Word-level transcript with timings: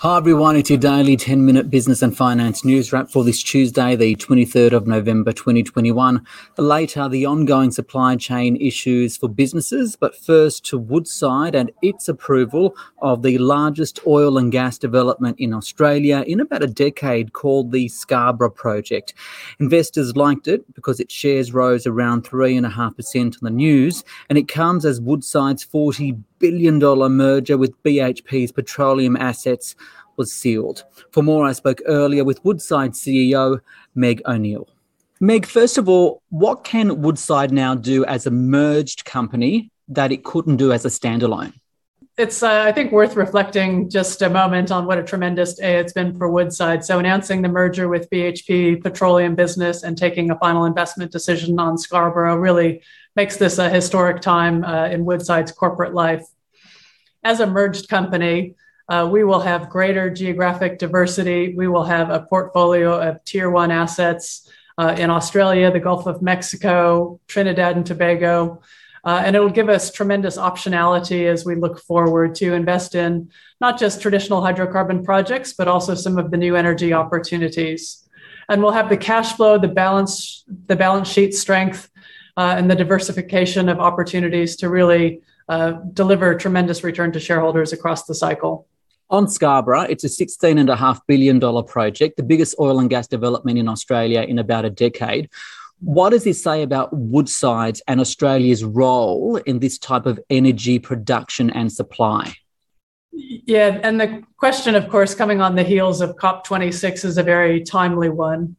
Hi 0.00 0.18
everyone, 0.18 0.56
it's 0.56 0.68
your 0.68 0.78
daily 0.78 1.16
10 1.16 1.46
minute 1.46 1.70
business 1.70 2.02
and 2.02 2.14
finance 2.14 2.66
news 2.66 2.92
wrap 2.92 3.08
for 3.08 3.24
this 3.24 3.42
Tuesday, 3.42 3.96
the 3.96 4.14
23rd 4.16 4.72
of 4.72 4.86
November 4.86 5.32
2021. 5.32 6.22
Later, 6.58 7.08
the 7.08 7.24
ongoing 7.24 7.70
supply 7.70 8.16
chain 8.16 8.56
issues 8.56 9.16
for 9.16 9.26
businesses, 9.26 9.96
but 9.96 10.14
first 10.14 10.66
to 10.66 10.76
Woodside 10.76 11.54
and 11.54 11.72
its 11.80 12.10
approval 12.10 12.76
of 12.98 13.22
the 13.22 13.38
largest 13.38 13.98
oil 14.06 14.36
and 14.36 14.52
gas 14.52 14.76
development 14.76 15.40
in 15.40 15.54
Australia 15.54 16.22
in 16.26 16.40
about 16.40 16.62
a 16.62 16.66
decade 16.66 17.32
called 17.32 17.72
the 17.72 17.88
Scarborough 17.88 18.50
Project. 18.50 19.14
Investors 19.60 20.14
liked 20.14 20.46
it 20.46 20.74
because 20.74 21.00
its 21.00 21.14
shares 21.14 21.54
rose 21.54 21.86
around 21.86 22.22
3.5% 22.22 23.24
on 23.24 23.32
the 23.40 23.48
news, 23.48 24.04
and 24.28 24.36
it 24.36 24.46
comes 24.46 24.84
as 24.84 25.00
Woodside's 25.00 25.64
40 25.64 26.16
billion 26.38 26.78
dollar 26.78 27.08
merger 27.08 27.56
with 27.56 27.82
BHP's 27.82 28.52
petroleum 28.52 29.16
assets 29.16 29.74
was 30.16 30.32
sealed. 30.32 30.84
For 31.10 31.22
more, 31.22 31.46
I 31.46 31.52
spoke 31.52 31.82
earlier 31.86 32.24
with 32.24 32.44
Woodside 32.44 32.92
CEO 32.92 33.60
Meg 33.94 34.22
O'Neill. 34.26 34.68
Meg, 35.20 35.46
first 35.46 35.78
of 35.78 35.88
all, 35.88 36.22
what 36.28 36.64
can 36.64 37.00
Woodside 37.00 37.50
now 37.50 37.74
do 37.74 38.04
as 38.04 38.26
a 38.26 38.30
merged 38.30 39.04
company 39.04 39.70
that 39.88 40.12
it 40.12 40.24
couldn't 40.24 40.56
do 40.56 40.72
as 40.72 40.84
a 40.84 40.88
standalone? 40.88 41.54
It's, 42.18 42.42
uh, 42.42 42.62
I 42.62 42.72
think, 42.72 42.92
worth 42.92 43.14
reflecting 43.14 43.90
just 43.90 44.22
a 44.22 44.30
moment 44.30 44.70
on 44.70 44.86
what 44.86 44.98
a 44.98 45.02
tremendous 45.02 45.54
day 45.54 45.78
it's 45.78 45.92
been 45.92 46.16
for 46.16 46.30
Woodside. 46.30 46.82
So, 46.82 46.98
announcing 46.98 47.42
the 47.42 47.48
merger 47.48 47.88
with 47.88 48.08
BHP 48.08 48.82
Petroleum 48.82 49.34
Business 49.34 49.82
and 49.82 49.98
taking 49.98 50.30
a 50.30 50.38
final 50.38 50.64
investment 50.64 51.12
decision 51.12 51.58
on 51.58 51.76
Scarborough 51.76 52.36
really 52.36 52.82
makes 53.16 53.36
this 53.38 53.58
a 53.58 53.68
historic 53.68 54.20
time 54.20 54.62
uh, 54.62 54.88
in 54.88 55.04
Woodside's 55.04 55.50
corporate 55.50 55.94
life. 55.94 56.24
As 57.24 57.40
a 57.40 57.46
merged 57.46 57.88
company, 57.88 58.54
uh, 58.88 59.08
we 59.10 59.24
will 59.24 59.40
have 59.40 59.68
greater 59.68 60.10
geographic 60.10 60.78
diversity. 60.78 61.54
We 61.54 61.66
will 61.66 61.84
have 61.84 62.10
a 62.10 62.20
portfolio 62.20 63.00
of 63.00 63.24
tier 63.24 63.50
one 63.50 63.72
assets 63.72 64.48
uh, 64.78 64.94
in 64.96 65.10
Australia, 65.10 65.72
the 65.72 65.80
Gulf 65.80 66.06
of 66.06 66.22
Mexico, 66.22 67.18
Trinidad 67.26 67.76
and 67.76 67.86
Tobago. 67.86 68.60
Uh, 69.04 69.22
and 69.24 69.34
it'll 69.34 69.48
give 69.48 69.68
us 69.68 69.90
tremendous 69.90 70.36
optionality 70.36 71.26
as 71.26 71.44
we 71.44 71.54
look 71.54 71.80
forward 71.80 72.34
to 72.34 72.52
invest 72.52 72.94
in 72.94 73.30
not 73.60 73.78
just 73.78 74.02
traditional 74.02 74.42
hydrocarbon 74.42 75.04
projects, 75.04 75.52
but 75.52 75.68
also 75.68 75.94
some 75.94 76.18
of 76.18 76.30
the 76.30 76.36
new 76.36 76.54
energy 76.54 76.92
opportunities. 76.92 78.06
And 78.48 78.62
we'll 78.62 78.72
have 78.72 78.88
the 78.88 78.96
cash 78.96 79.32
flow, 79.32 79.58
the 79.58 79.68
balance, 79.68 80.44
the 80.66 80.76
balance 80.76 81.08
sheet 81.08 81.34
strength, 81.34 81.88
uh, 82.36 82.54
and 82.56 82.70
the 82.70 82.74
diversification 82.74 83.68
of 83.68 83.80
opportunities 83.80 84.56
to 84.56 84.68
really 84.68 85.20
uh, 85.48 85.72
deliver 85.92 86.34
tremendous 86.34 86.84
return 86.84 87.12
to 87.12 87.20
shareholders 87.20 87.72
across 87.72 88.04
the 88.04 88.14
cycle. 88.14 88.66
On 89.08 89.28
Scarborough, 89.28 89.82
it's 89.82 90.02
a 90.02 90.08
$16.5 90.08 91.00
billion 91.06 91.40
project, 91.64 92.16
the 92.16 92.24
biggest 92.24 92.56
oil 92.58 92.80
and 92.80 92.90
gas 92.90 93.06
development 93.06 93.56
in 93.58 93.68
Australia 93.68 94.22
in 94.22 94.38
about 94.38 94.64
a 94.64 94.70
decade. 94.70 95.30
What 95.78 96.10
does 96.10 96.24
this 96.24 96.42
say 96.42 96.62
about 96.62 96.92
Woodside's 96.92 97.82
and 97.86 98.00
Australia's 98.00 98.64
role 98.64 99.36
in 99.36 99.60
this 99.60 99.78
type 99.78 100.06
of 100.06 100.18
energy 100.28 100.78
production 100.78 101.50
and 101.50 101.70
supply? 101.70 102.34
Yeah, 103.12 103.78
and 103.82 104.00
the 104.00 104.24
question, 104.36 104.74
of 104.74 104.88
course, 104.88 105.14
coming 105.14 105.40
on 105.40 105.54
the 105.54 105.62
heels 105.62 106.00
of 106.00 106.16
COP26 106.16 107.04
is 107.04 107.18
a 107.18 107.22
very 107.22 107.62
timely 107.62 108.08
one. 108.08 108.56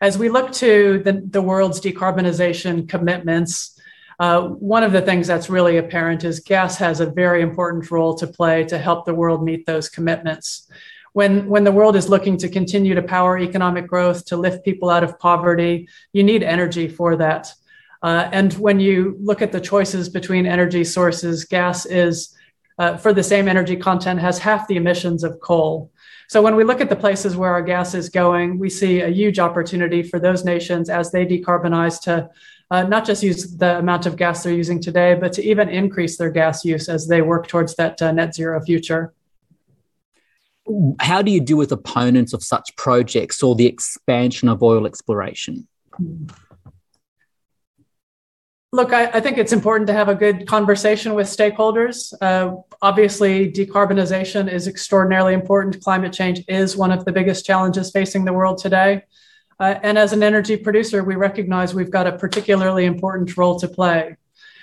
As 0.00 0.16
we 0.16 0.30
look 0.30 0.52
to 0.52 1.02
the, 1.04 1.22
the 1.28 1.42
world's 1.42 1.78
decarbonization 1.78 2.88
commitments, 2.88 3.78
uh, 4.18 4.48
one 4.48 4.82
of 4.82 4.92
the 4.92 5.02
things 5.02 5.26
that's 5.26 5.50
really 5.50 5.76
apparent 5.76 6.24
is 6.24 6.40
gas 6.40 6.76
has 6.78 7.00
a 7.00 7.06
very 7.06 7.42
important 7.42 7.90
role 7.90 8.14
to 8.14 8.26
play 8.26 8.64
to 8.64 8.78
help 8.78 9.04
the 9.04 9.14
world 9.14 9.44
meet 9.44 9.66
those 9.66 9.90
commitments. 9.90 10.68
When, 11.12 11.48
when 11.48 11.64
the 11.64 11.72
world 11.72 11.96
is 11.96 12.08
looking 12.08 12.38
to 12.38 12.48
continue 12.48 12.94
to 12.94 13.02
power 13.02 13.38
economic 13.38 13.86
growth, 13.86 14.24
to 14.26 14.36
lift 14.36 14.64
people 14.64 14.88
out 14.88 15.04
of 15.04 15.18
poverty, 15.18 15.88
you 16.12 16.22
need 16.22 16.42
energy 16.42 16.88
for 16.88 17.16
that. 17.16 17.52
Uh, 18.02 18.28
and 18.32 18.54
when 18.54 18.80
you 18.80 19.16
look 19.20 19.42
at 19.42 19.52
the 19.52 19.60
choices 19.60 20.08
between 20.08 20.46
energy 20.46 20.84
sources, 20.84 21.44
gas 21.44 21.84
is, 21.84 22.34
uh, 22.78 22.96
for 22.96 23.12
the 23.12 23.22
same 23.22 23.48
energy 23.48 23.76
content, 23.76 24.20
has 24.20 24.38
half 24.38 24.66
the 24.66 24.76
emissions 24.76 25.24
of 25.24 25.40
coal. 25.40 25.90
So 26.30 26.40
when 26.40 26.54
we 26.54 26.62
look 26.62 26.80
at 26.80 26.88
the 26.88 26.94
places 26.94 27.36
where 27.36 27.50
our 27.50 27.60
gas 27.60 27.92
is 27.92 28.08
going, 28.08 28.60
we 28.60 28.70
see 28.70 29.00
a 29.00 29.08
huge 29.08 29.40
opportunity 29.40 30.04
for 30.04 30.20
those 30.20 30.44
nations 30.44 30.88
as 30.88 31.10
they 31.10 31.26
decarbonize 31.26 32.00
to 32.02 32.30
uh, 32.70 32.84
not 32.84 33.04
just 33.04 33.24
use 33.24 33.56
the 33.56 33.80
amount 33.80 34.06
of 34.06 34.14
gas 34.14 34.44
they're 34.44 34.52
using 34.52 34.80
today, 34.80 35.16
but 35.16 35.32
to 35.32 35.42
even 35.42 35.68
increase 35.68 36.16
their 36.18 36.30
gas 36.30 36.64
use 36.64 36.88
as 36.88 37.08
they 37.08 37.20
work 37.20 37.48
towards 37.48 37.74
that 37.74 38.00
uh, 38.00 38.12
net 38.12 38.32
zero 38.32 38.60
future. 38.64 39.12
How 41.00 41.20
do 41.20 41.32
you 41.32 41.40
deal 41.40 41.56
with 41.56 41.72
opponents 41.72 42.32
of 42.32 42.44
such 42.44 42.76
projects 42.76 43.42
or 43.42 43.56
the 43.56 43.66
expansion 43.66 44.48
of 44.48 44.62
oil 44.62 44.86
exploration? 44.86 45.66
Look, 48.72 48.92
I, 48.92 49.06
I, 49.06 49.20
think 49.20 49.36
it's 49.36 49.52
important 49.52 49.88
to 49.88 49.92
have 49.92 50.08
a 50.08 50.14
good 50.14 50.46
conversation 50.46 51.14
with 51.14 51.26
stakeholders. 51.26 52.14
Uh, 52.20 52.54
obviously, 52.80 53.50
decarbonization 53.50 54.50
is 54.50 54.68
extraordinarily 54.68 55.34
important. 55.34 55.82
Climate 55.82 56.12
change 56.12 56.44
is 56.46 56.76
one 56.76 56.92
of 56.92 57.04
the 57.04 57.10
biggest 57.10 57.44
challenges 57.44 57.90
facing 57.90 58.24
the 58.24 58.32
world 58.32 58.58
today. 58.58 59.02
Uh, 59.58 59.74
and 59.82 59.98
as 59.98 60.12
an 60.12 60.22
energy 60.22 60.56
producer, 60.56 61.02
we 61.02 61.16
recognize 61.16 61.74
we've 61.74 61.90
got 61.90 62.06
a 62.06 62.16
particularly 62.16 62.84
important 62.84 63.36
role 63.36 63.58
to 63.58 63.66
play. 63.66 64.16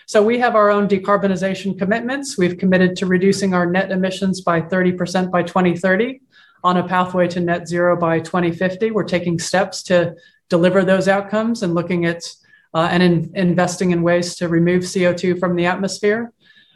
So 0.05 0.23
we 0.23 0.39
have 0.39 0.55
our 0.55 0.71
own 0.71 0.87
decarbonization 0.87 1.77
commitments. 1.77 2.37
We've 2.37 2.57
committed 2.57 2.95
to 2.97 3.07
reducing 3.07 3.53
our 3.53 3.65
net 3.65 3.91
emissions 3.91 4.39
by 4.39 4.61
30% 4.61 5.31
by 5.31 5.43
2030 5.43 6.21
on 6.63 6.77
a 6.77 6.87
pathway 6.87 7.27
to 7.27 7.41
net 7.41 7.67
zero 7.67 7.97
by 7.97 8.19
2050. 8.19 8.91
We're 8.91 9.03
taking 9.03 9.37
steps 9.37 9.83
to 9.83 10.15
deliver 10.47 10.85
those 10.85 11.09
outcomes 11.09 11.61
and 11.61 11.75
looking 11.75 12.05
at 12.05 12.23
uh, 12.73 12.87
and 12.91 13.03
in, 13.03 13.31
investing 13.35 13.91
in 13.91 14.01
ways 14.01 14.35
to 14.35 14.47
remove 14.47 14.83
CO2 14.83 15.39
from 15.39 15.55
the 15.55 15.65
atmosphere. 15.65 16.31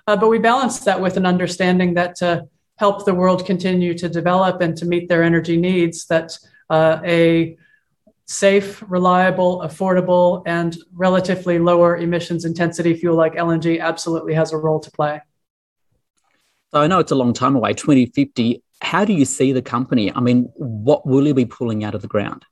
Uh, 0.07 0.15
but 0.15 0.29
we 0.29 0.39
balance 0.39 0.79
that 0.79 0.99
with 0.99 1.17
an 1.17 1.25
understanding 1.25 1.93
that 1.93 2.15
to 2.15 2.47
help 2.77 3.05
the 3.05 3.13
world 3.13 3.45
continue 3.45 3.95
to 3.97 4.09
develop 4.09 4.61
and 4.61 4.75
to 4.77 4.85
meet 4.85 5.07
their 5.07 5.23
energy 5.23 5.57
needs, 5.57 6.05
that 6.07 6.37
uh, 6.69 6.99
a 7.05 7.55
safe, 8.25 8.83
reliable, 8.87 9.59
affordable, 9.59 10.41
and 10.45 10.77
relatively 10.93 11.59
lower 11.59 11.97
emissions 11.97 12.45
intensity 12.45 12.93
fuel 12.93 13.15
like 13.15 13.33
LNG 13.33 13.79
absolutely 13.79 14.33
has 14.33 14.53
a 14.53 14.57
role 14.57 14.79
to 14.79 14.89
play. 14.91 15.21
So 16.71 16.79
I 16.79 16.87
know 16.87 16.99
it's 16.99 17.11
a 17.11 17.15
long 17.15 17.33
time 17.33 17.55
away, 17.55 17.73
2050. 17.73 18.63
How 18.81 19.03
do 19.03 19.13
you 19.13 19.25
see 19.25 19.51
the 19.51 19.61
company? 19.61 20.11
I 20.13 20.21
mean, 20.21 20.49
what 20.55 21.05
will 21.05 21.27
you 21.27 21.33
be 21.33 21.45
pulling 21.45 21.83
out 21.83 21.93
of 21.93 22.01
the 22.01 22.07
ground? 22.07 22.45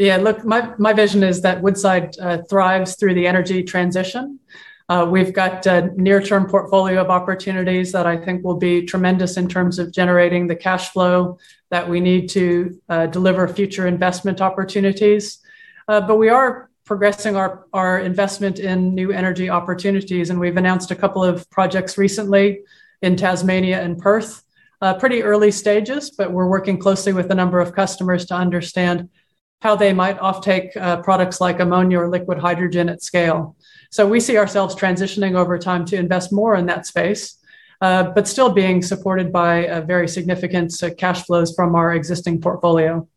Yeah, 0.00 0.16
look, 0.16 0.46
my, 0.46 0.72
my 0.78 0.94
vision 0.94 1.22
is 1.22 1.42
that 1.42 1.60
Woodside 1.60 2.18
uh, 2.18 2.38
thrives 2.48 2.96
through 2.96 3.12
the 3.12 3.26
energy 3.26 3.62
transition. 3.62 4.40
Uh, 4.88 5.06
we've 5.06 5.34
got 5.34 5.66
a 5.66 5.92
near 5.94 6.22
term 6.22 6.48
portfolio 6.48 7.02
of 7.02 7.10
opportunities 7.10 7.92
that 7.92 8.06
I 8.06 8.16
think 8.16 8.42
will 8.42 8.56
be 8.56 8.86
tremendous 8.86 9.36
in 9.36 9.46
terms 9.46 9.78
of 9.78 9.92
generating 9.92 10.46
the 10.46 10.56
cash 10.56 10.88
flow 10.88 11.38
that 11.68 11.86
we 11.86 12.00
need 12.00 12.30
to 12.30 12.80
uh, 12.88 13.06
deliver 13.08 13.46
future 13.46 13.86
investment 13.86 14.40
opportunities. 14.40 15.40
Uh, 15.86 16.00
but 16.00 16.16
we 16.16 16.30
are 16.30 16.70
progressing 16.86 17.36
our, 17.36 17.66
our 17.74 17.98
investment 17.98 18.58
in 18.58 18.94
new 18.94 19.12
energy 19.12 19.50
opportunities, 19.50 20.30
and 20.30 20.40
we've 20.40 20.56
announced 20.56 20.90
a 20.90 20.96
couple 20.96 21.22
of 21.22 21.48
projects 21.50 21.98
recently 21.98 22.62
in 23.02 23.16
Tasmania 23.16 23.82
and 23.82 23.98
Perth. 23.98 24.44
Uh, 24.80 24.94
pretty 24.94 25.22
early 25.22 25.50
stages, 25.50 26.10
but 26.10 26.32
we're 26.32 26.48
working 26.48 26.78
closely 26.78 27.12
with 27.12 27.30
a 27.30 27.34
number 27.34 27.60
of 27.60 27.74
customers 27.74 28.24
to 28.24 28.34
understand 28.34 29.10
how 29.60 29.76
they 29.76 29.92
might 29.92 30.18
offtake 30.18 30.76
uh, 30.76 31.00
products 31.02 31.40
like 31.40 31.60
ammonia 31.60 32.00
or 32.00 32.08
liquid 32.08 32.38
hydrogen 32.38 32.88
at 32.88 33.02
scale. 33.02 33.56
So 33.90 34.06
we 34.06 34.20
see 34.20 34.36
ourselves 34.36 34.74
transitioning 34.74 35.36
over 35.36 35.58
time 35.58 35.84
to 35.86 35.96
invest 35.96 36.32
more 36.32 36.54
in 36.54 36.66
that 36.66 36.86
space 36.86 37.40
uh, 37.80 38.04
but 38.04 38.28
still 38.28 38.50
being 38.50 38.82
supported 38.82 39.32
by 39.32 39.66
uh, 39.66 39.80
very 39.80 40.06
significant 40.06 40.82
uh, 40.82 40.90
cash 40.96 41.24
flows 41.24 41.54
from 41.54 41.74
our 41.74 41.94
existing 41.94 42.40
portfolio. 42.40 43.08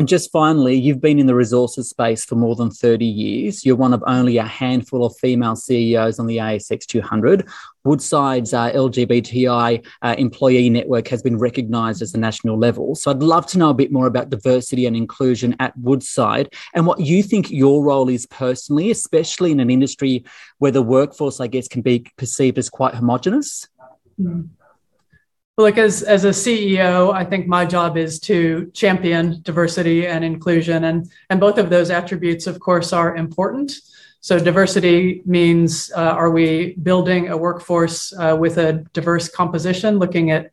And 0.00 0.08
just 0.08 0.32
finally, 0.32 0.76
you've 0.76 1.02
been 1.02 1.18
in 1.18 1.26
the 1.26 1.34
resources 1.34 1.90
space 1.90 2.24
for 2.24 2.34
more 2.34 2.56
than 2.56 2.70
30 2.70 3.04
years. 3.04 3.66
You're 3.66 3.76
one 3.76 3.92
of 3.92 4.02
only 4.06 4.38
a 4.38 4.46
handful 4.46 5.04
of 5.04 5.14
female 5.18 5.56
CEOs 5.56 6.18
on 6.18 6.26
the 6.26 6.38
ASX 6.38 6.86
200. 6.86 7.46
Woodside's 7.84 8.54
uh, 8.54 8.72
LGBTI 8.72 9.86
uh, 10.00 10.14
employee 10.16 10.70
network 10.70 11.06
has 11.08 11.22
been 11.22 11.36
recognised 11.36 12.00
as 12.00 12.14
a 12.14 12.18
national 12.18 12.56
level. 12.56 12.94
So 12.94 13.10
I'd 13.10 13.22
love 13.22 13.44
to 13.48 13.58
know 13.58 13.68
a 13.68 13.74
bit 13.74 13.92
more 13.92 14.06
about 14.06 14.30
diversity 14.30 14.86
and 14.86 14.96
inclusion 14.96 15.54
at 15.60 15.76
Woodside 15.76 16.54
and 16.72 16.86
what 16.86 17.00
you 17.00 17.22
think 17.22 17.50
your 17.50 17.84
role 17.84 18.08
is 18.08 18.24
personally, 18.24 18.90
especially 18.90 19.52
in 19.52 19.60
an 19.60 19.68
industry 19.68 20.24
where 20.60 20.72
the 20.72 20.80
workforce, 20.80 21.40
I 21.40 21.46
guess, 21.46 21.68
can 21.68 21.82
be 21.82 22.06
perceived 22.16 22.56
as 22.56 22.70
quite 22.70 22.94
homogenous. 22.94 23.68
Mm. 24.18 24.48
Well, 25.60 25.66
like 25.66 25.76
as, 25.76 26.02
as 26.02 26.24
a 26.24 26.30
CEO, 26.30 27.12
I 27.12 27.22
think 27.22 27.46
my 27.46 27.66
job 27.66 27.98
is 27.98 28.18
to 28.20 28.70
champion 28.72 29.42
diversity 29.42 30.06
and 30.06 30.24
inclusion. 30.24 30.84
And, 30.84 31.12
and 31.28 31.38
both 31.38 31.58
of 31.58 31.68
those 31.68 31.90
attributes, 31.90 32.46
of 32.46 32.58
course, 32.60 32.94
are 32.94 33.14
important. 33.14 33.74
So, 34.22 34.38
diversity 34.38 35.20
means 35.26 35.92
uh, 35.94 36.00
are 36.00 36.30
we 36.30 36.76
building 36.82 37.28
a 37.28 37.36
workforce 37.36 38.10
uh, 38.14 38.38
with 38.40 38.56
a 38.56 38.86
diverse 38.94 39.28
composition, 39.28 39.98
looking 39.98 40.30
at 40.30 40.52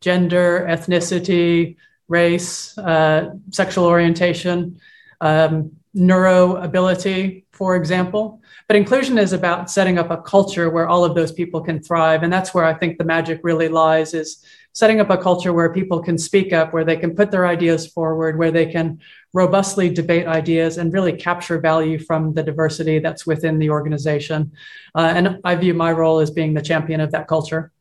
gender, 0.00 0.66
ethnicity, 0.68 1.76
race, 2.08 2.76
uh, 2.78 3.34
sexual 3.52 3.84
orientation, 3.84 4.80
um, 5.20 5.70
neuro 5.94 6.56
ability, 6.56 7.46
for 7.52 7.76
example. 7.76 8.40
But 8.66 8.76
inclusion 8.76 9.18
is 9.18 9.32
about 9.32 9.70
setting 9.70 9.98
up 9.98 10.10
a 10.10 10.18
culture 10.18 10.70
where 10.70 10.88
all 10.88 11.04
of 11.04 11.14
those 11.14 11.32
people 11.32 11.60
can 11.60 11.82
thrive. 11.82 12.22
And 12.22 12.32
that's 12.32 12.52
where 12.52 12.64
I 12.64 12.74
think 12.74 12.98
the 12.98 13.04
magic 13.04 13.40
really 13.42 13.68
lies 13.68 14.14
is 14.14 14.44
setting 14.72 15.00
up 15.00 15.10
a 15.10 15.16
culture 15.16 15.52
where 15.52 15.72
people 15.72 16.00
can 16.00 16.18
speak 16.18 16.52
up, 16.52 16.72
where 16.72 16.84
they 16.84 16.96
can 16.96 17.16
put 17.16 17.30
their 17.30 17.46
ideas 17.46 17.86
forward, 17.86 18.38
where 18.38 18.50
they 18.50 18.66
can 18.66 19.00
robustly 19.32 19.88
debate 19.88 20.26
ideas 20.26 20.78
and 20.78 20.92
really 20.92 21.12
capture 21.12 21.58
value 21.58 21.98
from 21.98 22.32
the 22.34 22.42
diversity 22.42 22.98
that's 22.98 23.26
within 23.26 23.58
the 23.58 23.70
organization. 23.70 24.52
Uh, 24.94 25.12
and 25.16 25.40
I 25.44 25.56
view 25.56 25.74
my 25.74 25.92
role 25.92 26.20
as 26.20 26.30
being 26.30 26.54
the 26.54 26.62
champion 26.62 27.00
of 27.00 27.10
that 27.12 27.26
culture. 27.26 27.72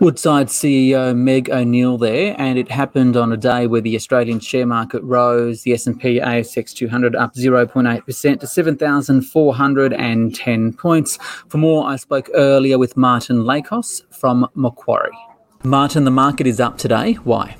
Woodside 0.00 0.48
CEO 0.48 1.16
Meg 1.16 1.48
O'Neill 1.50 1.98
there, 1.98 2.34
and 2.36 2.58
it 2.58 2.68
happened 2.68 3.16
on 3.16 3.32
a 3.32 3.36
day 3.36 3.68
where 3.68 3.80
the 3.80 3.94
Australian 3.94 4.40
share 4.40 4.66
market 4.66 5.00
rose, 5.04 5.62
the 5.62 5.72
S&P 5.72 6.18
ASX 6.18 6.74
200 6.74 7.14
up 7.14 7.34
0.8% 7.34 8.40
to 8.40 8.46
7,410 8.46 10.72
points. 10.72 11.16
For 11.48 11.58
more, 11.58 11.86
I 11.86 11.94
spoke 11.94 12.28
earlier 12.34 12.76
with 12.76 12.96
Martin 12.96 13.44
Lakos 13.44 14.02
from 14.10 14.48
Macquarie. 14.56 15.16
Martin, 15.62 16.02
the 16.02 16.10
market 16.10 16.48
is 16.48 16.58
up 16.58 16.76
today. 16.76 17.12
Why? 17.14 17.56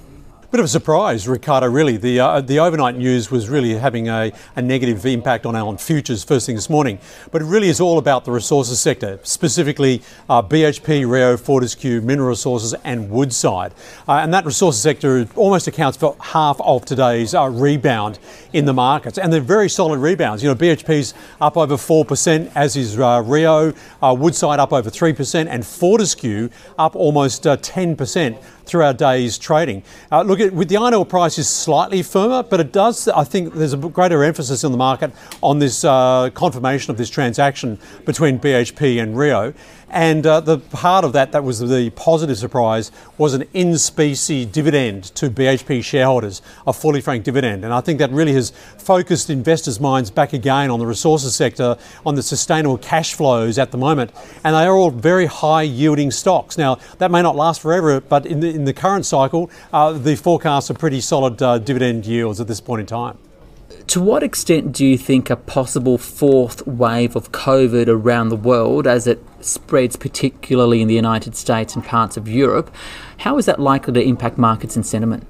Bit 0.54 0.60
of 0.60 0.66
a 0.66 0.68
surprise, 0.68 1.26
Ricardo, 1.26 1.66
really. 1.68 1.96
The, 1.96 2.20
uh, 2.20 2.40
the 2.40 2.60
overnight 2.60 2.94
news 2.94 3.28
was 3.28 3.48
really 3.48 3.74
having 3.74 4.08
a, 4.08 4.30
a 4.54 4.62
negative 4.62 5.04
impact 5.04 5.46
on 5.46 5.56
our 5.56 5.76
futures 5.76 6.22
first 6.22 6.46
thing 6.46 6.54
this 6.54 6.70
morning. 6.70 7.00
But 7.32 7.42
it 7.42 7.46
really 7.46 7.68
is 7.68 7.80
all 7.80 7.98
about 7.98 8.24
the 8.24 8.30
resources 8.30 8.78
sector, 8.78 9.18
specifically 9.24 10.00
uh, 10.30 10.42
BHP, 10.42 11.10
Rio, 11.10 11.36
Fortescue, 11.36 12.00
Mineral 12.02 12.28
Resources, 12.28 12.72
and 12.84 13.10
Woodside. 13.10 13.72
Uh, 14.06 14.20
and 14.22 14.32
that 14.32 14.44
resources 14.44 14.80
sector 14.80 15.26
almost 15.34 15.66
accounts 15.66 15.98
for 15.98 16.14
half 16.20 16.60
of 16.60 16.84
today's 16.84 17.34
uh, 17.34 17.48
rebound 17.48 18.20
in 18.52 18.64
the 18.64 18.72
markets. 18.72 19.18
And 19.18 19.32
they're 19.32 19.40
very 19.40 19.68
solid 19.68 19.98
rebounds. 19.98 20.40
You 20.40 20.50
know, 20.50 20.54
BHP's 20.54 21.14
up 21.40 21.56
over 21.56 21.74
4%, 21.74 22.52
as 22.54 22.76
is 22.76 22.96
uh, 22.96 23.24
Rio, 23.26 23.72
uh, 24.00 24.14
Woodside 24.16 24.60
up 24.60 24.72
over 24.72 24.88
3%, 24.88 25.48
and 25.48 25.66
Fortescue 25.66 26.48
up 26.78 26.94
almost 26.94 27.42
10% 27.42 28.38
through 28.64 28.84
our 28.84 28.94
day's 28.94 29.38
trading. 29.38 29.82
Uh, 30.10 30.22
look, 30.22 30.40
at, 30.40 30.52
with 30.52 30.68
the 30.68 30.76
iron 30.76 30.94
ore 30.94 31.06
price 31.06 31.38
is 31.38 31.48
slightly 31.48 32.02
firmer, 32.02 32.42
but 32.42 32.60
it 32.60 32.72
does, 32.72 33.08
I 33.08 33.24
think 33.24 33.54
there's 33.54 33.72
a 33.72 33.76
greater 33.76 34.24
emphasis 34.24 34.64
in 34.64 34.72
the 34.72 34.78
market 34.78 35.12
on 35.42 35.58
this 35.58 35.84
uh, 35.84 36.30
confirmation 36.34 36.90
of 36.90 36.96
this 36.96 37.10
transaction 37.10 37.78
between 38.04 38.38
BHP 38.38 39.02
and 39.02 39.16
Rio. 39.16 39.54
And 39.90 40.26
uh, 40.26 40.40
the 40.40 40.58
part 40.58 41.04
of 41.04 41.12
that 41.12 41.32
that 41.32 41.44
was 41.44 41.60
the 41.60 41.90
positive 41.90 42.36
surprise 42.36 42.90
was 43.18 43.34
an 43.34 43.44
in 43.52 43.78
specie 43.78 44.44
dividend 44.44 45.04
to 45.16 45.30
BHP 45.30 45.84
shareholders, 45.84 46.42
a 46.66 46.72
fully 46.72 47.00
franked 47.00 47.24
dividend. 47.24 47.64
And 47.64 47.72
I 47.72 47.80
think 47.80 47.98
that 47.98 48.10
really 48.10 48.32
has 48.34 48.50
focused 48.50 49.30
investors' 49.30 49.80
minds 49.80 50.10
back 50.10 50.32
again 50.32 50.70
on 50.70 50.78
the 50.78 50.86
resources 50.86 51.34
sector, 51.34 51.76
on 52.04 52.14
the 52.14 52.22
sustainable 52.22 52.78
cash 52.78 53.14
flows 53.14 53.58
at 53.58 53.70
the 53.70 53.78
moment. 53.78 54.12
And 54.42 54.54
they 54.54 54.64
are 54.64 54.74
all 54.74 54.90
very 54.90 55.26
high 55.26 55.62
yielding 55.62 56.10
stocks. 56.10 56.58
Now, 56.58 56.78
that 56.98 57.10
may 57.10 57.22
not 57.22 57.36
last 57.36 57.60
forever, 57.60 58.00
but 58.00 58.26
in 58.26 58.40
the, 58.40 58.48
in 58.48 58.64
the 58.64 58.72
current 58.72 59.06
cycle, 59.06 59.50
uh, 59.72 59.92
the 59.92 60.16
forecasts 60.16 60.70
are 60.70 60.74
pretty 60.74 61.00
solid 61.00 61.40
uh, 61.42 61.58
dividend 61.58 62.06
yields 62.06 62.40
at 62.40 62.48
this 62.48 62.60
point 62.60 62.80
in 62.80 62.86
time. 62.86 63.18
To 63.88 64.00
what 64.00 64.22
extent 64.22 64.72
do 64.72 64.84
you 64.84 64.98
think 64.98 65.30
a 65.30 65.36
possible 65.36 65.98
fourth 65.98 66.66
wave 66.66 67.14
of 67.14 67.32
COVID 67.32 67.86
around 67.86 68.30
the 68.30 68.36
world, 68.36 68.86
as 68.86 69.06
it 69.06 69.22
spreads 69.40 69.94
particularly 69.94 70.82
in 70.82 70.88
the 70.88 70.94
United 70.94 71.36
States 71.36 71.74
and 71.74 71.84
parts 71.84 72.16
of 72.16 72.26
Europe, 72.26 72.74
how 73.18 73.38
is 73.38 73.46
that 73.46 73.60
likely 73.60 73.92
to 73.92 74.02
impact 74.02 74.38
markets 74.38 74.74
and 74.74 74.84
sentiment? 74.84 75.26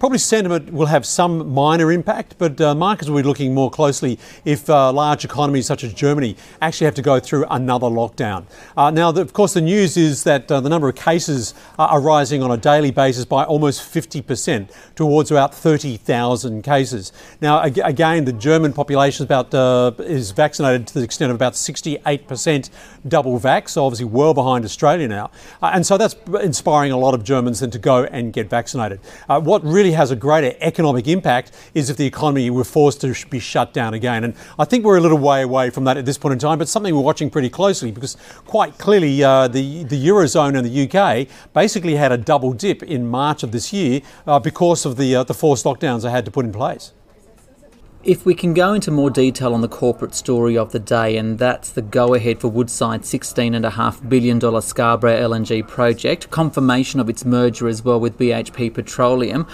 Probably 0.00 0.18
sentiment 0.18 0.72
will 0.72 0.86
have 0.86 1.06
some 1.06 1.54
minor 1.54 1.92
impact, 1.92 2.34
but 2.36 2.60
uh, 2.60 2.74
markets 2.74 3.08
will 3.08 3.22
be 3.22 3.26
looking 3.26 3.54
more 3.54 3.70
closely 3.70 4.18
if 4.44 4.68
uh, 4.68 4.92
large 4.92 5.24
economies 5.24 5.66
such 5.66 5.84
as 5.84 5.94
Germany 5.94 6.36
actually 6.60 6.86
have 6.86 6.96
to 6.96 7.02
go 7.02 7.20
through 7.20 7.46
another 7.48 7.86
lockdown. 7.86 8.44
Uh, 8.76 8.90
now, 8.90 9.12
the, 9.12 9.20
of 9.20 9.32
course, 9.32 9.54
the 9.54 9.60
news 9.60 9.96
is 9.96 10.24
that 10.24 10.50
uh, 10.50 10.60
the 10.60 10.68
number 10.68 10.88
of 10.88 10.96
cases 10.96 11.54
are 11.78 12.00
rising 12.00 12.42
on 12.42 12.50
a 12.50 12.56
daily 12.56 12.90
basis 12.90 13.24
by 13.24 13.44
almost 13.44 13.80
50% 13.82 14.68
towards 14.96 15.30
about 15.30 15.54
30,000 15.54 16.62
cases. 16.62 17.12
Now, 17.40 17.62
ag- 17.62 17.78
again, 17.78 18.24
the 18.24 18.32
German 18.32 18.72
population 18.72 19.22
is, 19.22 19.26
about, 19.26 19.54
uh, 19.54 19.92
is 20.00 20.32
vaccinated 20.32 20.88
to 20.88 20.94
the 20.94 21.04
extent 21.04 21.30
of 21.30 21.36
about 21.36 21.52
68% 21.52 22.68
double 23.06 23.38
vax, 23.38 23.70
so 23.70 23.86
obviously 23.86 24.06
well 24.06 24.34
behind 24.34 24.64
Australia 24.64 25.06
now. 25.06 25.30
Uh, 25.62 25.70
and 25.72 25.86
so 25.86 25.96
that's 25.96 26.16
inspiring 26.42 26.90
a 26.90 26.98
lot 26.98 27.14
of 27.14 27.22
Germans 27.22 27.60
then 27.60 27.70
to 27.70 27.78
go 27.78 28.04
and 28.04 28.32
get 28.32 28.50
vaccinated. 28.50 28.98
what 29.28 29.64
really 29.64 29.83
really 29.84 29.94
has 29.94 30.10
a 30.10 30.16
greater 30.16 30.56
economic 30.60 31.06
impact 31.06 31.52
is 31.74 31.90
if 31.90 31.98
the 31.98 32.06
economy 32.06 32.48
were 32.48 32.64
forced 32.64 33.02
to 33.02 33.14
be 33.28 33.38
shut 33.38 33.74
down 33.74 33.92
again. 33.92 34.24
And 34.24 34.34
I 34.58 34.64
think 34.64 34.82
we're 34.82 34.96
a 34.96 35.00
little 35.00 35.18
way 35.18 35.42
away 35.42 35.68
from 35.68 35.84
that 35.84 35.98
at 35.98 36.06
this 36.06 36.16
point 36.16 36.32
in 36.32 36.38
time, 36.38 36.58
but 36.58 36.68
something 36.68 36.94
we're 36.94 37.02
watching 37.02 37.28
pretty 37.28 37.50
closely 37.50 37.90
because 37.90 38.16
quite 38.46 38.78
clearly 38.78 39.22
uh, 39.22 39.46
the, 39.46 39.84
the 39.84 40.06
Eurozone 40.08 40.56
and 40.56 40.64
the 40.66 40.88
UK 40.88 41.28
basically 41.52 41.96
had 41.96 42.12
a 42.12 42.16
double 42.16 42.54
dip 42.54 42.82
in 42.82 43.06
March 43.06 43.42
of 43.42 43.52
this 43.52 43.74
year 43.74 44.00
uh, 44.26 44.38
because 44.38 44.86
of 44.86 44.96
the, 44.96 45.16
uh, 45.16 45.22
the 45.22 45.34
forced 45.34 45.66
lockdowns 45.66 46.02
they 46.02 46.10
had 46.10 46.24
to 46.24 46.30
put 46.30 46.46
in 46.46 46.52
place. 46.52 46.92
If 48.04 48.26
we 48.26 48.34
can 48.34 48.52
go 48.52 48.74
into 48.74 48.90
more 48.90 49.08
detail 49.08 49.54
on 49.54 49.62
the 49.62 49.68
corporate 49.68 50.14
story 50.14 50.58
of 50.58 50.72
the 50.72 50.78
day, 50.78 51.16
and 51.16 51.38
that's 51.38 51.70
the 51.70 51.80
go 51.80 52.12
ahead 52.12 52.38
for 52.38 52.48
Woodside's 52.48 53.10
$16.5 53.10 54.08
billion 54.10 54.38
Scarborough 54.60 55.18
LNG 55.18 55.66
project, 55.66 56.30
confirmation 56.30 57.00
of 57.00 57.08
its 57.08 57.24
merger 57.24 57.66
as 57.66 57.82
well 57.82 57.98
with 57.98 58.18
BHP 58.18 58.74
Petroleum. 58.74 59.46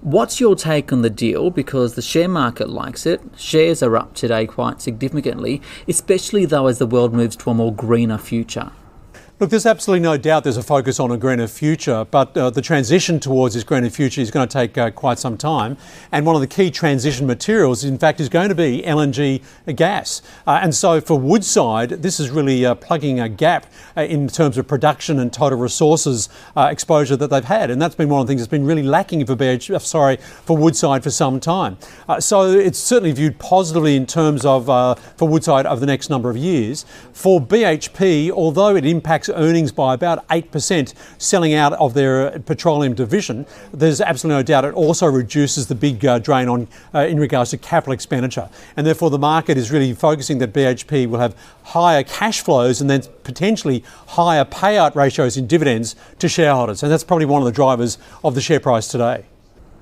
What's 0.00 0.38
your 0.38 0.54
take 0.54 0.92
on 0.92 1.02
the 1.02 1.10
deal? 1.10 1.50
Because 1.50 1.96
the 1.96 2.02
share 2.02 2.28
market 2.28 2.68
likes 2.68 3.04
it. 3.04 3.20
Shares 3.36 3.82
are 3.82 3.96
up 3.96 4.14
today 4.14 4.46
quite 4.46 4.80
significantly, 4.80 5.60
especially 5.88 6.44
though 6.44 6.68
as 6.68 6.78
the 6.78 6.86
world 6.86 7.12
moves 7.12 7.34
to 7.34 7.50
a 7.50 7.54
more 7.54 7.74
greener 7.74 8.18
future. 8.18 8.70
Look, 9.40 9.50
there's 9.50 9.66
absolutely 9.66 10.02
no 10.02 10.16
doubt 10.16 10.42
there's 10.42 10.56
a 10.56 10.64
focus 10.64 10.98
on 10.98 11.12
a 11.12 11.16
greener 11.16 11.46
future, 11.46 12.04
but 12.10 12.36
uh, 12.36 12.50
the 12.50 12.60
transition 12.60 13.20
towards 13.20 13.54
this 13.54 13.62
greener 13.62 13.88
future 13.88 14.20
is 14.20 14.32
going 14.32 14.48
to 14.48 14.52
take 14.52 14.76
uh, 14.76 14.90
quite 14.90 15.20
some 15.20 15.38
time. 15.38 15.76
And 16.10 16.26
one 16.26 16.34
of 16.34 16.40
the 16.40 16.48
key 16.48 16.72
transition 16.72 17.24
materials, 17.24 17.84
in 17.84 17.98
fact, 17.98 18.18
is 18.18 18.28
going 18.28 18.48
to 18.48 18.56
be 18.56 18.82
LNG 18.84 19.40
gas. 19.76 20.22
Uh, 20.44 20.58
and 20.60 20.74
so 20.74 21.00
for 21.00 21.16
Woodside, 21.20 21.90
this 21.90 22.18
is 22.18 22.30
really 22.30 22.66
uh, 22.66 22.74
plugging 22.74 23.20
a 23.20 23.28
gap 23.28 23.66
uh, 23.96 24.00
in 24.00 24.26
terms 24.26 24.58
of 24.58 24.66
production 24.66 25.20
and 25.20 25.32
total 25.32 25.56
resources 25.56 26.28
uh, 26.56 26.68
exposure 26.72 27.14
that 27.14 27.30
they've 27.30 27.44
had. 27.44 27.70
And 27.70 27.80
that's 27.80 27.94
been 27.94 28.08
one 28.08 28.20
of 28.20 28.26
the 28.26 28.32
things 28.32 28.40
that's 28.40 28.50
been 28.50 28.66
really 28.66 28.82
lacking 28.82 29.24
for 29.24 29.78
sorry, 29.78 30.16
for 30.16 30.56
Woodside 30.56 31.04
for 31.04 31.10
some 31.10 31.38
time. 31.38 31.76
so 32.18 32.50
it's 32.50 32.80
certainly 32.80 33.12
viewed 33.12 33.38
positively 33.38 33.94
in 33.94 34.04
terms 34.04 34.44
of 34.44 34.66
for 35.16 35.28
Woodside 35.28 35.64
over 35.64 35.78
the 35.78 35.86
next 35.86 36.10
number 36.10 36.28
of 36.28 36.36
years. 36.36 36.84
For 37.12 37.40
BHP, 37.40 38.32
although 38.32 38.74
it 38.74 38.84
impacts 38.84 39.27
earnings 39.30 39.72
by 39.72 39.94
about 39.94 40.26
8%, 40.28 40.94
selling 41.18 41.54
out 41.54 41.72
of 41.74 41.94
their 41.94 42.38
petroleum 42.40 42.94
division, 42.94 43.46
there's 43.72 44.00
absolutely 44.00 44.38
no 44.38 44.42
doubt 44.42 44.64
it 44.64 44.74
also 44.74 45.06
reduces 45.06 45.66
the 45.66 45.74
big 45.74 46.04
uh, 46.04 46.18
drain 46.18 46.48
on 46.48 46.68
uh, 46.94 47.00
in 47.00 47.18
regards 47.18 47.50
to 47.50 47.58
capital 47.58 47.92
expenditure. 47.92 48.48
And 48.76 48.86
therefore, 48.86 49.10
the 49.10 49.18
market 49.18 49.56
is 49.56 49.70
really 49.70 49.92
focusing 49.94 50.38
that 50.38 50.52
BHP 50.52 51.08
will 51.08 51.20
have 51.20 51.36
higher 51.64 52.02
cash 52.02 52.40
flows 52.40 52.80
and 52.80 52.88
then 52.88 53.02
potentially 53.24 53.84
higher 54.08 54.44
payout 54.44 54.94
ratios 54.94 55.36
in 55.36 55.46
dividends 55.46 55.96
to 56.18 56.28
shareholders. 56.28 56.82
And 56.82 56.90
that's 56.90 57.04
probably 57.04 57.26
one 57.26 57.42
of 57.42 57.46
the 57.46 57.52
drivers 57.52 57.98
of 58.24 58.34
the 58.34 58.40
share 58.40 58.60
price 58.60 58.88
today. 58.88 59.24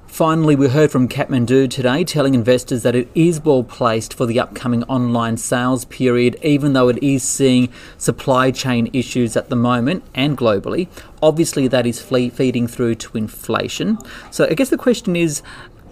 Finally, 0.07 0.57
we 0.57 0.69
heard 0.69 0.91
from 0.91 1.09
Kathmandu 1.09 1.69
today 1.69 2.03
telling 2.03 2.35
investors 2.35 2.83
that 2.83 2.95
it 2.95 3.07
is 3.15 3.39
well 3.45 3.63
placed 3.63 4.15
for 4.15 4.25
the 4.25 4.41
upcoming 4.41 4.83
online 4.85 5.37
sales 5.37 5.85
period, 5.85 6.39
even 6.43 6.73
though 6.73 6.89
it 6.89 7.03
is 7.03 7.23
seeing 7.23 7.71
supply 7.99 8.51
chain 8.51 8.89
issues 8.95 9.37
at 9.37 9.51
the 9.51 9.57
moment 9.57 10.03
and 10.15 10.39
globally. 10.39 10.89
Obviously, 11.23 11.69
that 11.69 11.87
is 11.87 12.01
feeding 12.01 12.67
through 12.67 12.95
to 12.95 13.19
inflation. 13.19 13.99
So, 14.31 14.47
I 14.47 14.55
guess 14.55 14.71
the 14.71 14.79
question 14.79 15.17
is 15.17 15.43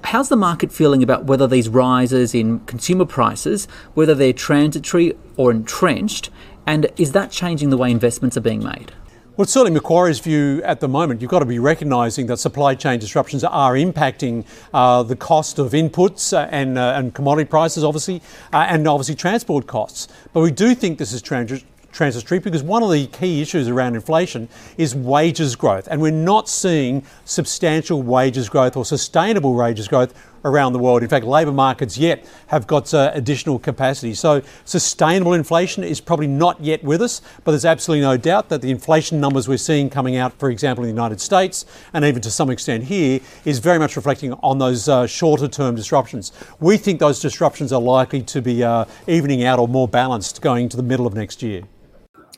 how's 0.05 0.31
the 0.31 0.37
market 0.37 0.73
feeling 0.73 1.03
about 1.03 1.25
whether 1.25 1.47
these 1.47 1.69
rises 1.69 2.35
in 2.35 2.61
consumer 2.61 3.05
prices, 3.05 3.67
whether 3.95 4.15
they're 4.15 4.33
transitory 4.33 5.15
or 5.37 5.51
entrenched, 5.51 6.31
and 6.67 6.91
is 6.97 7.13
that 7.13 7.31
changing 7.31 7.69
the 7.71 7.77
way 7.77 7.91
investments 7.91 8.37
are 8.37 8.43
being 8.43 8.63
made? 8.63 8.93
Well, 9.37 9.47
certainly 9.49 9.73
Macquarie's 9.73 10.21
view 10.21 10.63
at 10.63 10.79
the 10.79 10.87
moment, 10.87 11.21
you've 11.21 11.29
got 11.29 11.41
to 11.41 11.45
be 11.45 11.59
recognising 11.59 12.27
that 12.27 12.37
supply 12.37 12.77
chain 12.77 13.01
disruptions 13.01 13.43
are 13.43 13.73
impacting 13.75 14.45
uh, 14.73 15.03
the 15.03 15.17
cost 15.17 15.59
of 15.59 15.73
inputs 15.73 16.33
uh, 16.33 16.49
and, 16.53 16.79
uh, 16.79 16.95
and 16.97 17.13
commodity 17.13 17.49
prices, 17.49 17.83
obviously, 17.83 18.23
uh, 18.53 18.59
and 18.59 18.87
obviously 18.87 19.17
transport 19.17 19.67
costs. 19.67 20.07
But 20.33 20.43
we 20.43 20.53
do 20.53 20.73
think 20.77 20.99
this 20.99 21.13
is 21.13 21.21
trans- 21.21 21.65
transitory 21.91 22.39
because 22.39 22.63
one 22.63 22.85
of 22.85 22.93
the 22.93 23.09
key 23.09 23.43
issues 23.43 23.67
around 23.67 23.97
inflation 23.97 24.49
is 24.79 24.95
wages 24.95 25.57
growth, 25.57 25.89
and 25.91 26.01
we're 26.01 26.13
not 26.13 26.49
seeing 26.49 27.05
substantial 27.25 28.05
wages 28.05 28.49
growth 28.49 28.77
or 28.77 28.85
sustainable 28.85 29.55
wages 29.55 29.89
growth 29.89 30.15
around 30.45 30.73
the 30.73 30.79
world. 30.79 31.03
In 31.03 31.09
fact, 31.09 31.25
labour 31.25 31.53
markets 31.53 31.97
yet 31.97 32.27
have 32.49 32.67
got 32.67 32.93
uh, 32.93 33.11
additional 33.15 33.59
capacity. 33.59 34.15
So, 34.15 34.43
sustainable 34.65 35.33
inflation 35.33 35.85
is 35.85 36.01
probably 36.01 36.27
not 36.27 36.61
yet 36.61 36.85
with 36.85 37.03
us, 37.03 37.21
but 37.45 37.53
there's 37.53 37.65
absolutely 37.65 38.03
no 38.03 38.17
doubt 38.17 38.49
that 38.51 38.63
the 38.63 38.71
inflation 38.71 39.21
numbers 39.21 39.49
we're 39.49 39.57
seeing 39.57 39.91
coming 39.91 40.17
out, 40.17 40.33
for 40.39 40.51
example, 40.51 40.85
in 40.85 40.89
the 40.89 40.95
United 40.95 41.21
States 41.21 41.65
and 41.93 42.05
even 42.05 42.21
to 42.23 42.31
some 42.31 42.51
extent 42.51 42.85
here, 42.85 43.21
is 43.45 43.59
very 43.59 43.79
much 43.79 43.97
reflecting 43.97 44.33
on 44.35 44.59
those 44.59 44.89
uh, 44.89 45.07
shorter 45.07 45.49
term 45.49 45.75
disruptions. 45.75 46.33
We 46.61 46.77
think 46.77 47.01
those 47.01 47.21
disruptions 47.21 47.73
are 47.73 47.81
likely 47.81 48.23
to 48.23 48.43
be 48.43 48.63
uh, 48.63 48.85
evening 49.07 49.45
out 49.45 49.59
or 49.59 49.69
more 49.69 49.89
balanced 49.89 50.43
going 50.43 50.69
to 50.71 50.77
the 50.77 50.83
middle 50.83 51.07
of 51.07 51.15
next 51.15 51.43
year. 51.43 51.63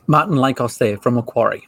Martin 0.07 0.37
Lakos 0.37 0.77
there 0.77 0.97
from 0.97 1.15
Macquarie. 1.15 1.67